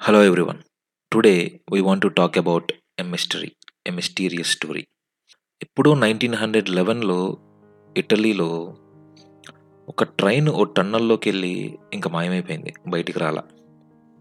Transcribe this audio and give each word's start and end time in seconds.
Hello 0.00 0.20
everyone. 0.20 0.58
Today 1.12 1.38
we 1.68 1.78
want 1.80 2.00
to 2.02 2.10
talk 2.10 2.36
about 2.36 2.72
a 2.98 3.04
mystery, 3.04 3.50
a 3.86 3.92
mysterious 3.92 4.48
story. 4.48 4.82
ఎప్పుడో 5.60 5.90
nineteen 5.94 6.36
hundred 6.40 6.70
లెవెన్లో 6.70 7.18
ఇటలీలో 7.96 8.48
ఒక 9.88 10.04
train 10.18 10.48
ఓ 10.54 10.64
టన్నల్లోకి 10.76 11.28
వెళ్ళి 11.30 11.52
ఇంకా 11.94 12.10
మాయమైపోయింది 12.10 12.72
బయటికి 12.88 13.18
రాల 13.18 13.40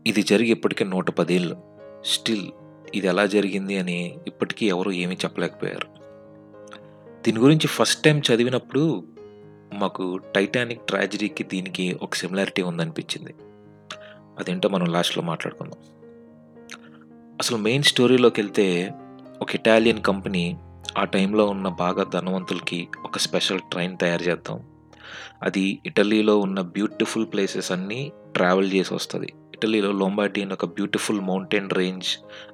ఇది 0.06 0.24
జరిగి 0.24 0.52
ఇప్పటికే 0.52 0.86
నూట 0.86 1.10
పదేళ్ళు 1.20 1.56
స్టిల్ 2.14 2.48
ఇది 2.96 3.10
ఎలా 3.14 3.26
జరిగింది 3.36 3.78
అని 3.82 4.00
ఇప్పటికీ 4.28 4.66
ఎవరు 4.76 4.94
ఏమీ 5.04 5.18
చెప్పలేకపోయారు 5.24 5.90
దీని 7.26 7.42
గురించి 7.46 7.70
ఫస్ట్ 7.78 8.04
టైం 8.08 8.20
చదివినప్పుడు 8.30 8.84
మాకు 9.76 10.06
టైటానిక్ 10.36 10.86
ట్రాజడీకి 10.90 11.46
దీనికి 11.54 11.88
ఒక 12.02 12.16
సిమిలారిటీ 12.16 12.64
ఉందనిపించింది 12.72 13.34
అదేంటో 14.40 14.70
మనం 14.70 14.86
లాస్ట్లో 14.86 15.24
మాట్లాడుకుందాం. 15.24 15.80
అసలు 17.40 17.58
మెయిన్ 17.58 17.84
స్టోరీలోకి 17.84 18.42
వెళ్తే 18.42 18.92
ఒక 19.42 19.56
ఇటాలియన్ 19.56 20.02
కంపెనీ 20.02 20.58
ఆ 20.98 21.04
టైంలో 21.04 21.46
ఉన్న 21.46 21.68
బాగా 21.68 22.04
ధనవంతులకి 22.04 22.88
ఒక 23.04 23.18
స్పెషల్ 23.18 23.60
ట్రైన్ 23.60 23.98
తయారు 23.98 24.24
చేద్దాం. 24.24 24.64
అది 25.44 25.80
ఇటలీలో 25.86 26.38
ఉన్న 26.38 26.62
బ్యూటిఫుల్ 26.62 27.26
ప్లేసెస్ 27.26 27.72
అన్నీ 27.72 28.12
ట్రావెల్ 28.36 28.74
చేసి 28.74 28.94
వస్తుంది. 28.94 29.34
ఇటలీలో 29.54 29.92
లొంబాటి 29.92 30.44
అని 30.44 30.54
ఒక 30.54 30.66
బ్యూటిఫుల్ 30.66 31.22
మౌంటైన్ 31.22 31.70
రేంజ్ 31.70 32.06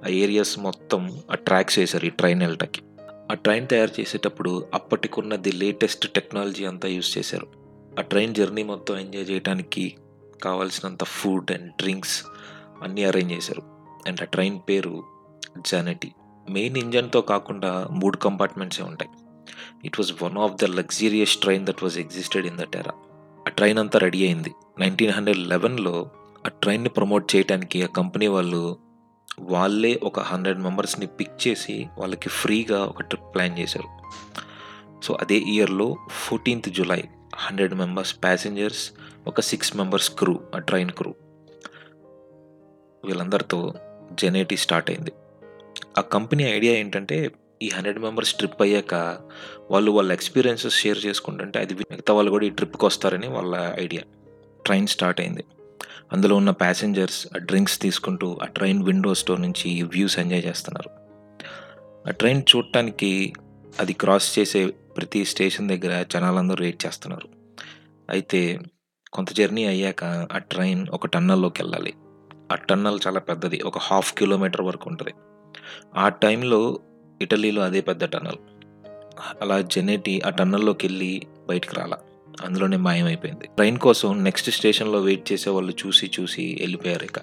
ఆ 0.05 0.07
ఏరియాస్ 0.07 0.59
మొత్తం 0.59 1.19
ఆ 1.31 1.35
ట్రాక్స్ 1.35 1.80
వేశారు 1.80 2.05
ఈ 2.05 2.09
ట్రైన్ 2.09 2.41
వెళ్ళటానికి 2.41 2.81
ఆ 3.31 3.33
ట్రైన్ 3.33 3.67
తయారు 3.67 4.02
చేసేటప్పుడు 4.02 4.66
అప్పటికున్న 4.73 5.35
ది 5.35 5.52
లేటెస్ట్ 5.52 6.13
టెక్నాలజీ 6.13 6.66
అంతా 6.66 6.88
యూస్ 6.88 7.17
చేశారు. 7.17 7.47
ఆ 7.99 8.02
ట్రైన్ 8.02 8.36
జర్నీ 8.36 8.64
మొత్తం 8.64 8.97
ఎంజాయ్ 8.97 9.30
చేయడానికి 9.30 9.95
కావాల్సినంత 10.44 11.04
ఫుడ్ 11.04 11.52
అండ్ 11.52 11.72
డ్రింక్స్ 11.72 12.23
అన్నీ 12.84 13.04
అరేంజ్ 13.04 13.34
చేశారు. 13.34 13.64
అండ్ 14.08 14.22
ఆ 14.22 14.26
ట్రైన్ 14.26 14.59
పేరు 14.70 15.04
జానెటీ 15.68 16.12
మెయిన్ 16.50 16.78
ఇంజన్తో 16.78 17.22
కాకుండా 17.22 17.88
మూడు 17.92 18.18
కంపార్ట్మెంట్సే 18.18 18.84
ఉంటాయి. 18.84 19.12
It 19.86 20.00
was 20.00 20.23
one 20.23 20.38
of 20.38 20.54
the 20.62 20.64
luxurious 20.64 21.38
train 21.38 21.66
that 21.66 21.84
was 21.84 21.98
existed 21.98 22.45
in 22.45 22.58
that 22.58 22.76
era 22.76 22.94
ఆ 23.48 23.50
ట్రైన్ 23.50 23.78
అంతా 23.78 24.00
రెడీ 24.00 24.26
అయింది. 24.26 24.52
నైన్టీన్ 24.80 25.12
హండ్రెడ్ 25.12 25.38
లెవెన్లో 25.38 26.10
ఆ 26.45 26.50
ట్రైన్ని 26.50 26.90
ప్రమోట్ 26.90 27.36
చేయడానికి 27.36 27.84
ఆ 27.84 27.88
కంపెనీ 27.88 28.28
వాళ్ళు 28.28 28.78
వాళ్ళే 29.40 30.00
ఒక 30.04 30.20
హండ్రెడ్ 30.20 30.60
మెంబర్స్ని 30.60 31.08
పిక్ 31.08 31.48
చేసి 31.48 31.88
వాళ్ళకి 31.98 32.30
ఫ్రీగా 32.30 32.84
ఒక 32.84 33.02
ట్రిప్ 33.02 33.34
ప్లాన్ 33.34 33.60
చేశారు. 33.60 33.90
సో 35.04 35.17
అదే 35.22 35.36
ఇయర్లో 35.36 35.98
fourteenth 36.12 36.70
July 36.70 37.04
hundred 37.36 37.73
members 37.73 38.14
passengers 38.23 38.92
ఒక 39.30 39.41
సిక్స్ 39.41 39.77
మెంబర్స్ 39.77 40.09
క్రూ 40.09 40.39
ఆ 40.55 40.59
ట్రైన్ 40.59 40.91
క్రూ 40.91 41.16
వీళ్ళందరితో 43.05 43.73
జెనేటీ 44.11 44.58
స్టార్ట్ 44.58 44.89
అయింది. 44.89 45.11
ఆ 45.97 46.02
కంపెనీ 46.02 46.44
ఐడియా 46.44 46.73
ఏంటంటే 46.73 47.31
ఈ 47.61 47.69
హండ్రెడ్ 47.69 47.99
మెంబర్స్ 47.99 48.33
ట్రిప్ 48.33 48.61
అయ్యాక 48.61 49.17
వాళ్ళు 49.71 49.91
వాళ్ళ 49.91 50.11
ఎక్స్పీరియన్సెస్ 50.11 50.75
షేర్ 50.75 51.05
చేసుకుంటుంటే 51.05 51.59
అది 51.59 51.73
మిగతా 51.73 52.13
వాళ్ళు 52.13 52.31
కూడా 52.31 52.45
ఈ 52.45 52.49
ట్రిప్కి 52.49 52.86
వస్తారని 52.86 53.27
వాళ్ళ 53.27 53.75
ఐడియా 53.80 54.03
ట్రైన్ 54.66 54.88
స్టార్ట్ 54.88 55.21
అయింది. 55.21 55.43
అందులో 56.14 56.36
ఉన్న 56.36 56.49
ప్యాసింజర్స్ 56.49 57.27
ఆ 57.36 57.38
డ్రింక్స్ 57.38 57.81
తీసుకుంటూ 57.81 58.39
ఆ 58.43 58.45
ట్రైన్ 58.45 58.83
విండోస్తో 58.83 59.36
నుంచి 59.38 59.83
వ్యూస్ 59.83 60.19
ఎంజాయ్ 60.19 60.45
చేస్తున్నారు. 60.45 60.89
ఆ 62.08 62.11
ట్రైన్ 62.11 62.43
చూడటానికి 62.55 63.33
అది 63.80 63.93
క్రాస్ 63.93 64.39
చేసే 64.39 64.66
ప్రతి 64.67 65.25
స్టేషన్ 65.25 65.69
దగ్గర 65.69 66.05
జనాలందరూ 66.14 66.58
వెయిట్ 66.61 66.86
చేస్తున్నారు. 66.86 67.30
అయితే 68.09 68.59
కొంత 69.13 69.33
జర్నీ 69.33 69.65
అయ్యాక 69.65 70.03
ఆ 70.03 70.38
ట్రైన్ 70.38 70.88
ఒక 70.89 71.08
టన్నల్లోకి 71.08 71.61
వెళ్ళాలి 71.61 71.93
ఆ 72.52 72.55
టన్నల్ 72.55 72.99
చాలా 73.08 73.20
పెద్దది 73.20 73.61
ఒక 73.61 73.77
హాఫ్ 73.77 74.14
కిలోమీటర్ 74.14 74.61
వరకు 74.61 74.89
ఉంటుంది. 74.89 75.14
ఆ 75.95 76.09
టైంలో 76.09 76.80
ఇటలీలో 77.21 77.61
అదే 77.61 77.81
పెద్ద 77.81 78.05
టన్నల్. 78.05 78.37
అలా 79.42 79.61
జెనేటి 79.61 80.21
ఆ 80.21 80.30
టన్నల్లోకి 80.30 80.87
వెళ్ళి 80.87 81.21
బయటికి 81.49 81.75
రాలా. 81.75 81.98
అందులోనే 82.45 82.77
మాయమైపోయింది. 82.77 83.48
ట్రైన్ 83.48 83.77
కోసం 83.77 84.23
నెక్స్ట్ 84.23 84.49
స్టేషన్లో 84.49 85.02
వెయిట్ 85.02 85.31
చేసే 85.31 85.49
వాళ్ళు 85.49 85.73
చూసి 85.87 86.11
చూసి 86.19 86.58
వెళ్ళిపోయారు 86.59 87.03
ఇక. 87.03 87.19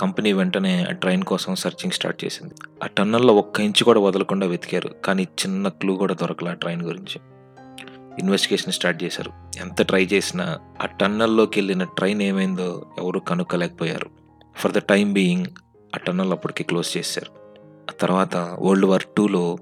కంపెనీ 0.00 0.32
వెంటనే 0.32 0.84
ఆ 0.84 0.92
ట్రైన్ 0.92 1.22
కోసం 1.22 1.54
సర్చింగ్ 1.54 1.92
స్టార్ట్ 1.92 2.24
చేసింది. 2.24 2.54
ఆ 2.84 2.86
టన్నల్లో 2.86 3.34
ఒక్క 3.34 3.60
ఇంచు 3.60 3.84
కూడా 3.84 4.00
వదలకుండా 4.00 4.46
వెతికారు 4.46 4.88
కానీ 4.88 5.22
చిన్న 5.22 5.68
క్లూ 5.68 5.96
కూడా 5.96 6.14
దొరకలే 6.14 6.50
ఆ 6.50 6.54
ట్రైన్ 6.54 6.82
గురించి. 6.82 7.39
ఇన్వెస్టిగేషన్ 8.18 8.72
స్టార్ట్ 8.72 9.02
చేశారు. 9.02 9.32
ఎంత 9.58 9.82
ట్రై 9.82 10.04
చేసినా 10.04 10.58
ఆ 10.82 10.86
టన్నల్లోకి 10.86 11.60
వెళ్ళిన 11.60 11.84
ట్రైన్ 11.84 12.22
ఏమైందో 12.22 12.86
ఎవరు 12.98 13.18
కనుక్కోలేకపోయారు. 13.18 14.10
ఫర్ 14.56 14.72
ద 14.72 14.78
టైం 14.78 15.12
బీయింగ్ 15.12 15.46
ఆ 15.94 15.98
టన్నల్ 15.98 16.32
అప్పటికి 16.32 16.64
క్లోజ్ 16.64 16.96
చేశారు. 16.96 17.32
ఆ 17.90 17.92
తర్వాత 18.00 18.36
వరల్డ్ 18.36 18.86
వార్ 18.86 19.02
టూలో 19.16 19.58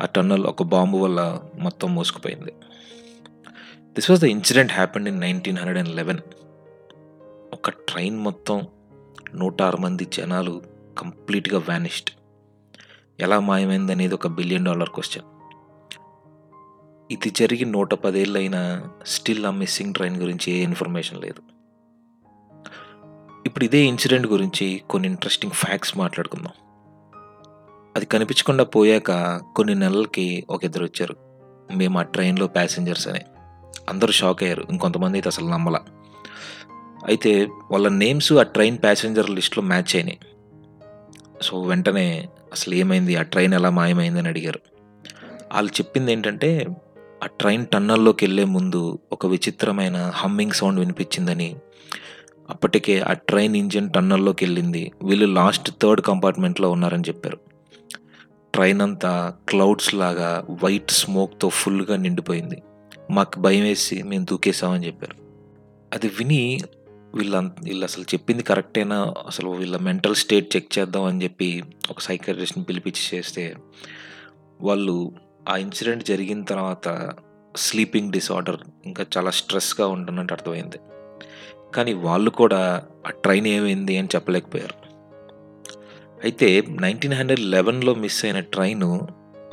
ఆ 0.00 0.06
టన్నల్ 0.06 0.44
ఒక 0.44 0.62
బాంబు 0.62 0.98
వల్ల 0.98 1.40
మొత్తం 1.58 1.94
మూసుకుపోయింది. 1.94 2.52
This 3.78 4.10
was 4.10 4.20
the 4.20 4.24
incident 4.24 4.72
happened 4.72 5.08
in 5.08 5.20
nineteen 5.20 5.56
hundred 5.56 5.78
and 5.78 5.96
eleven 5.96 6.18
ఒక 7.52 7.70
ట్రైన్ 7.70 8.16
మొత్తం 8.16 8.62
నూట 9.34 9.62
ఆరు 9.62 9.76
మంది 9.76 10.04
జనాలు 10.12 10.62
కంప్లీట్గా 10.98 11.58
వ్యానిష్డ్ 11.58 12.10
ఎలా 13.20 13.40
మాయమైంది 13.40 13.92
అనేది 13.92 14.14
ఒక 14.14 14.26
బిలియన్ 14.26 14.64
డాలర్ 14.64 14.88
క్వశ్చన్ 14.88 15.24
ఇది 17.12 17.30
జరిగి 17.30 17.64
నూట 17.64 17.94
పదేళ్ళైనా 17.94 18.84
స్టిల్ 19.06 19.46
ఆ 19.46 19.50
మిస్సింగ్ 19.50 19.94
ట్రైన్ 19.94 20.16
గురించి 20.16 20.52
ఏ 20.52 20.62
ఇన్ఫర్మేషన్ 20.62 21.20
లేదు. 21.20 21.42
ఇప్పుడు 23.46 23.64
ఇదే 23.64 23.78
ఇన్సిడెంట్ 23.78 24.26
గురించి 24.26 24.82
కొన్ని 24.90 25.08
ఇంట్రెస్టింగ్ 25.08 25.52
ఫ్యాక్ట్స్ 25.52 25.98
మాట్లాడుకుందాం. 25.98 26.52
అది 27.96 28.06
కనిపించకుండా 28.06 28.64
పోయాక 28.64 29.40
కొన్ని 29.56 29.74
నెలలకి 29.74 30.46
ఒక 30.50 30.64
ఇద్దరు 30.64 30.84
వచ్చారు. 30.84 31.16
మేము 31.76 31.98
ఆ 31.98 32.02
ట్రైన్లో 32.02 32.46
ప్యాసింజర్స్ 32.46 33.08
అని. 33.08 33.20
అందరూ 33.88 34.12
షాక్ 34.12 34.42
అయ్యారు. 34.42 34.64
ఇంకొంతమంది 34.70 35.16
అయితే 35.16 35.28
అసలు 35.28 35.48
నమ్మల. 35.48 35.80
అయితే 37.06 37.44
వాళ్ళ 37.44 37.88
నేమ్స్ 37.88 38.32
ఆ 38.32 38.42
ట్రైన్ 38.42 38.78
ప్యాసింజర్ 38.78 39.30
లిస్ట్లో 39.30 39.64
మ్యాచ్ 39.64 39.96
అయినాయి. 39.96 40.18
సో 41.42 41.62
వెంటనే 41.62 42.28
అసలు 42.52 42.74
ఏమైంది? 42.74 43.16
ఆ 43.16 43.22
ట్రైన్ 43.22 43.54
ఎలా 43.54 43.70
మాయమైంది 43.70 44.18
అని 44.18 44.28
అడిగారు. 44.28 44.60
వాళ్ళు 45.52 45.72
చెప్పింది 45.72 46.12
ఏంటంటే 46.12 46.66
ఆ 47.22 47.26
ట్రైన్ 47.26 47.66
టన్నల్లోకి 47.66 48.24
వెళ్ళే 48.24 48.44
ముందు 48.44 48.98
ఒక 49.12 49.26
విచిత్రమైన 49.26 50.12
హమ్మింగ్ 50.14 50.52
సౌండ్ 50.52 50.80
వినిపించిందని. 50.80 51.56
అప్పటికే 52.50 53.00
ఆ 53.00 53.12
ట్రైన్ 53.12 53.56
ఇంజిన్ 53.56 53.90
టన్నల్లోకి 53.90 54.44
వెళ్ళింది 54.44 54.92
వీళ్ళు 55.02 55.26
లాస్ట్ 55.26 55.70
థర్డ్ 55.82 56.00
కంపార్ట్మెంట్లో 56.00 56.70
ఉన్నారని 56.70 57.02
చెప్పారు. 57.08 57.38
ట్రైన్ 58.54 58.80
అంతా 58.80 59.34
క్లౌడ్స్ 59.48 59.94
లాగా 59.94 60.46
వైట్ 60.64 60.90
స్మోక్తో 60.90 61.48
ఫుల్గా 61.48 61.96
నిండిపోయింది. 61.96 62.62
మాకు 63.10 63.40
భయం 63.40 63.62
వేసి 63.62 64.02
మేము 64.02 64.24
దూకేసామని 64.24 64.86
చెప్పారు. 64.86 65.16
అది 65.94 66.08
విని 66.08 66.60
వీళ్ళ 67.14 67.38
వీళ్ళు 67.38 67.84
అసలు 67.84 68.04
చెప్పింది 68.04 68.42
కరెక్టేనా? 68.42 69.14
అసలు 69.26 69.50
వీళ్ళ 69.50 69.76
మెంటల్ 69.76 70.14
స్టేట్ 70.14 70.56
చెక్ 70.56 70.78
చేద్దాం 70.78 71.04
అని 71.04 71.24
చెప్పి 71.24 71.62
ఒక 71.90 72.00
సైకాట్రిస్ట్ని 72.00 72.64
పిలిపించి 72.64 73.18
చేస్తే 73.18 73.54
వాళ్ళు 74.60 75.12
ఆ 75.48 75.56
ఇన్సిడెంట్ 75.56 76.04
జరిగిన 76.04 76.42
తర్వాత 76.42 77.10
స్లీపింగ్ 77.56 78.12
డిసార్డర్ 78.12 78.56
ఇంకా 78.86 79.06
చాలా 79.16 79.30
స్ట్రెస్గా 79.30 79.86
ఉంటున్నట్టు 79.86 80.34
అర్థమైంది. 80.34 80.76
కానీ 81.74 81.92
వాళ్ళు 81.92 82.30
కూడా 82.30 82.82
ఆ 83.06 83.10
ట్రైన్ 83.10 83.46
ఏమైంది 83.46 83.98
అని 83.98 84.08
చెప్పలేకపోయారు. 84.14 84.82
అయితే 86.24 86.64
నైన్టీన్ 86.80 87.14
హండ్రెడ్ 87.14 87.40
లెవెన్లో 87.40 87.94
మిస్ 87.94 88.24
అయిన 88.24 88.40
ట్రైను 88.40 89.08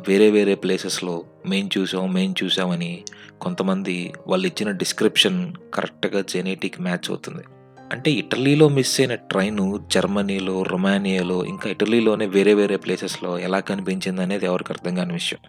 వేరే 0.07 0.31
వేరే 0.31 0.55
ప్లేసెస్లో 0.55 1.23
మేం 1.47 1.69
చూసాం 1.77 2.13
మేం 2.13 2.35
చూసామని 2.43 3.03
కొంతమంది 3.41 4.13
వాళ్ళు 4.27 4.47
ఇచ్చిన 4.47 4.71
డిస్క్రిప్షన్ 4.71 5.53
కరెక్ట్గా 5.73 6.21
జెనెటిక్ 6.21 6.81
మ్యాచ్ 6.81 7.09
అవుతుంది. 7.09 7.43
అంటే 7.91 8.11
ఇటలీలో 8.11 8.67
మిస్ 8.67 9.01
అయిన 9.01 9.15
ట్రైను 9.15 9.87
జర్మనీలో 9.91 10.63
రొమానియాలో 10.63 11.45
ఇంకా 11.45 11.69
ఇటలీలోనే 11.69 12.25
వేరే 12.25 12.53
వేరే 12.53 12.75
ప్లేసెస్లో 12.75 13.39
ఎలా 13.39 13.59
కనిపించింది 13.59 14.21
అనేది 14.21 14.45
ఎవరికి 14.45 14.71
అర్థం 14.71 14.95
కాని 14.95 15.13
విషయం. 15.13 15.39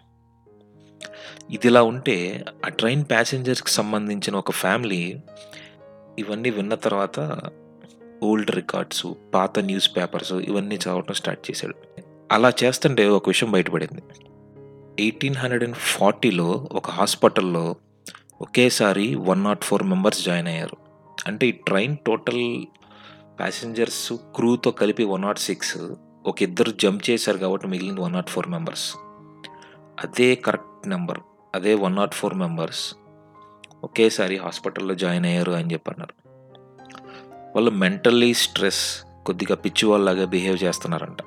ఇదిలా 1.49 1.83
ఉంటే 1.83 2.45
ఆ 2.65 2.69
ట్రైన్ 2.69 3.05
ప్యాసింజర్స్కి 3.05 3.69
సంబంధించిన 3.69 4.35
ఒక 4.35 4.51
ఫ్యామిలీ 4.51 5.15
ఇవన్నీ 6.19 6.49
విన్న 6.49 6.75
తర్వాత 6.75 7.39
ఓల్డ్ 8.23 8.51
రికార్డ్స్ 8.51 9.07
పాత 9.33 9.59
న్యూస్ 9.59 9.97
పేపర్స్ 9.97 10.33
ఇవన్నీ 10.33 10.75
చదవడం 10.75 11.13
స్టార్ట్ 11.13 11.51
చేశాడు. 11.51 11.75
అలా 12.31 12.53
చేస్తుంటే 12.63 13.07
ఒక 13.07 13.29
విషయం 13.29 13.51
బయటపడింది. 13.51 14.01
ఎయిటీన్ 14.99 15.35
హండ్రెడ్ 15.35 15.63
అండ్ 15.63 15.75
ఫార్టీలో 15.75 16.67
ఒక 16.71 16.89
హాస్పిటల్లో 16.89 17.75
ఒకేసారి 18.41 19.15
one 19.15 19.43
nought 19.43 19.63
four 19.63 19.83
members 19.83 20.25
join 20.25 20.47
అయ్యారు. 20.47 20.77
అంటే 21.27 21.47
ఈ 21.47 21.51
ట్రైన్ 21.51 21.97
టోటల్ 22.07 22.65
ప్యాసింజర్స్ 23.39 24.13
క్రూతో 24.13 24.71
కలిపి 24.71 25.03
వన్ 25.03 25.21
నాట్ 25.21 25.39
సిక్స్ 25.39 25.77
ఒక 26.25 26.41
ఇద్దరు 26.41 26.71
జంప్ 26.71 27.09
చేశారు 27.09 27.37
కాబట్టి 27.37 27.67
మిగిలింది 27.67 28.01
వన్ 28.01 28.13
నాట్ 28.13 28.29
ఫోర్ 28.29 28.47
మెంబర్స్. 28.47 28.95
అదే 29.99 30.35
కరెక్ట్ 30.35 30.70
నెంబర్. 30.87 31.19
అదే 31.55 31.73
వన్ 31.73 31.95
నాట్ 31.95 32.13
ఫోర్ 32.13 32.33
మెంబర్స్ 32.33 32.95
ఒకేసారి 33.83 34.37
హాస్పిటల్లో 34.37 34.95
జాయిన్ 34.95 35.25
అయ్యారు 35.25 35.51
అని 35.51 35.73
చెప్పన్నారు. 35.73 36.29
వాళ్ళు 37.55 37.71
మెంటల్లీ 37.71 38.33
స్ట్రెస్ 38.33 39.03
కొద్దిగా 39.25 39.55
పిచ్చి 39.55 39.87
వాళ్ళలాగా 39.87 40.25
బిహేవ్ 40.25 40.63
చేస్తున్నారంట. 40.63 41.17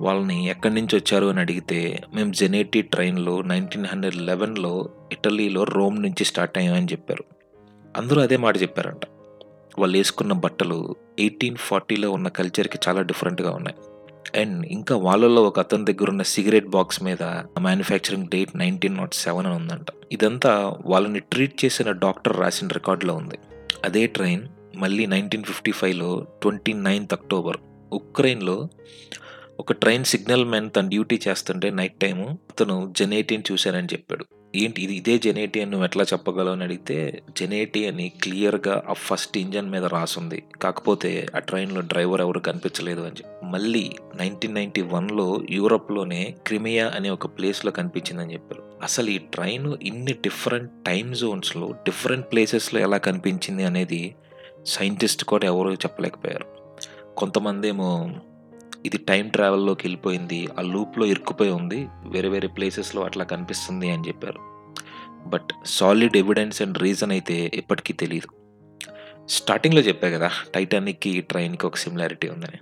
వాళ్ళని 0.00 0.48
ఎక్కడి 0.48 0.74
నుంచి 0.74 0.96
వచ్చారు 0.96 1.26
అని 1.26 1.40
అడిగితే 1.40 2.00
మేము 2.14 2.32
జెనేటి 2.32 2.82
ట్రైన్లో 2.82 3.42
నైన్టీన్ 3.42 3.86
హండ్రెడ్ 3.86 4.16
లెవెన్లో 4.16 4.88
ఇటలీలో 5.12 5.64
రోమ్ 5.64 6.02
నుంచి 6.02 6.24
స్టార్ట్ 6.24 6.58
అయ్యామని 6.58 6.86
చెప్పారు. 6.86 7.24
అందరూ 7.96 8.22
అదే 8.22 8.36
మాట 8.36 8.62
చెప్పారంట. 8.62 9.06
వాళ్ళు 9.78 9.96
వేసుకున్న 9.96 10.32
బట్టలు 10.32 10.96
ఎయిటీన్ 11.18 11.56
ఫార్టీలో 11.56 12.10
ఉన్న 12.10 12.28
కల్చర్కి 12.28 12.78
చాలా 12.88 13.02
డిఫరెంట్గా 13.02 13.50
ఉన్నాయి. 13.50 13.76
అండ్ 14.36 14.66
ఇంకా 14.66 14.96
వాళ్ళలో 14.96 15.42
ఒక 15.42 15.58
అతని 15.58 15.84
దగ్గర 15.84 16.10
ఉన్న 16.10 16.22
సిగరెట్ 16.22 16.66
బాక్స్ 16.66 17.02
మీద 17.02 17.22
manufacturing 17.60 18.28
date 18.28 18.56
nineteen 18.56 18.96
nought 18.96 19.14
seven 19.14 19.46
అని 19.46 19.56
ఉందంట. 19.56 19.86
ఇదంతా 20.12 20.76
వాళ్ళని 20.86 21.20
ట్రీట్ 21.20 21.64
చేసిన 21.64 21.90
డాక్టర్ 21.90 22.36
రాసిన 22.36 22.68
రికార్డులో 22.68 23.14
ఉంది. 23.14 23.38
అదే 23.84 24.06
ట్రైన్ 24.06 24.48
మళ్ళీ 24.76 25.06
నైన్టీన్ 25.06 25.44
ఫిఫ్టీ 25.44 25.72
ఫైవ్లో 25.72 26.26
ట్వంటీ 26.42 26.72
నైన్త్ 26.72 27.14
అక్టోబర్ 27.14 27.56
ఉక్రెయిన్లో 27.92 28.68
ఒక 29.60 29.72
ట్రైన్ 29.72 30.04
సిగ్నల్ 30.04 30.44
మ్యాన్ 30.44 30.70
తన 30.76 30.88
డ్యూటీ 30.88 31.20
చేస్తుంటే 31.28 31.70
నైట్ 31.70 32.00
టైము 32.00 32.38
అతను 32.50 32.94
జనేటిని 32.96 33.42
చూశానని 33.52 33.86
చెప్పాడు. 33.86 34.26
ఏంటి 34.54 34.82
ఇది 34.82 34.94
ఇదే 34.94 35.18
జెనేటి 35.18 35.62
అని 35.62 35.70
నువ్వు 35.70 35.84
ఎట్లా 35.84 36.04
చెప్పగలవు 36.04 36.52
అని 36.52 36.64
అడిగితే 36.64 37.22
జెనేటి 37.38 37.88
అని 37.88 38.12
క్లియర్గా 38.22 38.82
ఆ 38.88 38.92
ఫస్ట్ 38.92 39.38
ఇంజన్ 39.38 39.70
మీద 39.70 39.84
రాసుంది. 39.84 40.42
కాకపోతే 40.62 41.26
ఆ 41.36 41.38
ట్రైన్లో 41.38 41.80
డ్రైవర్ 41.80 42.20
ఎవరు 42.20 42.40
కనిపించలేదు 42.40 43.00
అని 43.00 43.10
చెప్పి. 43.10 43.46
మళ్ళీ 43.46 43.90
నైన్టీన్ 44.16 44.54
నైన్టీ 44.54 44.82
వన్లో 44.82 45.40
యూరోప్లోనే 45.50 46.34
క్రిమియా 46.46 46.92
అనే 46.96 47.10
ఒక 47.10 47.26
ప్లేస్లో 47.26 47.72
కనిపించిందని 47.72 48.32
చెప్పారు. 48.32 48.62
అసలు 48.82 49.10
ఈ 49.10 49.18
ట్రైన్ 49.18 49.76
ఇన్ని 49.82 50.12
డిఫరెంట్ 50.12 50.70
టైమ్ 50.86 51.14
జోన్స్లో 51.14 51.70
డిఫరెంట్ 51.70 52.32
ప్లేసెస్లో 52.32 52.80
ఎలా 52.80 52.96
కనిపించింది 52.96 53.64
అనేది 53.64 54.14
సైంటిస్ట్ 54.66 55.24
కూడా 55.24 55.46
ఎవరు 55.46 55.72
చెప్పలేకపోయారు. 55.72 56.46
కొంతమంది 57.16 57.68
ఏమో 57.68 58.10
ఇది 58.86 58.98
టైం 58.98 59.28
ట్రావెల్లోకి 59.28 59.82
వెళ్ళిపోయింది 59.86 60.48
ఆ 60.58 60.62
లూప్లో 60.62 61.06
ఇరుక్కుపోయి 61.06 61.50
ఉంది 61.50 61.88
వేరే 62.04 62.28
వేరే 62.28 62.48
ప్లేసెస్లో 62.48 63.02
అట్లా 63.02 63.24
కనిపిస్తుంది 63.24 63.90
అని 63.90 64.08
చెప్పారు. 64.08 64.40
But 65.26 65.50
solid 65.66 66.16
evidence 66.16 66.62
and 66.62 66.78
reason 66.78 67.12
అయితే 67.12 67.50
ఎప్పటికీ 67.54 67.92
తెలియదు 67.92 68.28
స్టార్టింగ్లో 69.28 69.80
చెప్పా 69.80 70.08
కదా 70.08 70.30
టైటానిక్కి 70.54 71.20
ట్రైన్కి 71.20 71.66
ఒక 71.66 71.76
సిమిలారిటీ 71.76 72.28
ఉందని. 72.28 72.58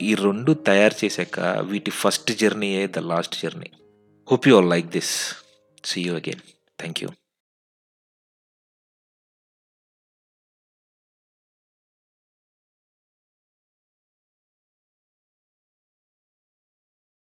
ఈ 0.00 0.14
రెండు 0.14 0.52
తయారు 0.52 1.04
చేశాక 1.04 1.40
వీటి 1.40 1.90
first 1.90 2.32
journey 2.32 2.70
a 2.80 2.86
the 2.86 2.98
last 2.98 3.42
journey. 3.42 3.70
Hope 4.28 4.48
you 4.48 4.56
all 4.56 4.70
like 4.70 4.86
this. 4.86 5.14
See 5.84 6.00
you 6.08 6.14
again 6.14 6.44
thank 6.78 7.02
you 7.02 7.08